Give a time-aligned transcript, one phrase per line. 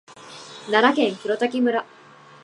[0.71, 1.85] 奈良県黒滝村